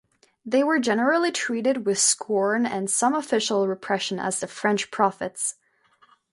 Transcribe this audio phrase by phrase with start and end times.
[0.43, 5.57] They were generally treated with scorn and some official repression as the "French Prophets".